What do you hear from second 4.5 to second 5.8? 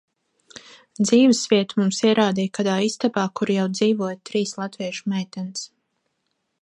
latviešu meitenes.